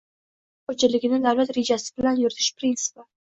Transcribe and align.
—qishloq 0.07 0.71
xo‘jaligini 0.71 1.19
davlat 1.25 1.51
rejasi 1.59 1.93
bilan 2.01 2.19
yuritish 2.23 2.49
prinsipi. 2.63 3.07